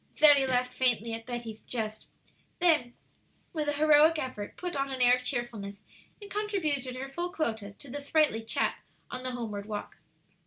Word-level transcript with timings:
Zoe 0.17 0.47
laughed 0.47 0.73
faintly 0.73 1.13
at 1.13 1.27
Betty's 1.27 1.59
jest; 1.61 2.07
then, 2.57 2.95
with 3.53 3.67
a 3.69 3.73
heroic 3.73 4.17
effort, 4.17 4.57
put 4.57 4.75
on 4.75 4.89
an 4.89 4.99
air 4.99 5.13
of 5.13 5.23
cheerfulness, 5.23 5.81
and 6.19 6.31
contributed 6.31 6.95
her 6.95 7.07
full 7.07 7.31
quota 7.31 7.73
to 7.77 7.87
the 7.87 8.01
sprightly 8.01 8.43
chat 8.43 8.79
on 9.11 9.21
the 9.21 9.29
homeward 9.33 9.67
walk. 9.67 9.97